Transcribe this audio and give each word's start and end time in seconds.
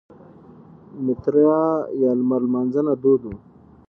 میترا 1.03 1.61
یا 2.01 2.11
لمر 2.19 2.41
لمانځنه 2.45 2.93
دود 3.01 3.21
وه 3.25 3.35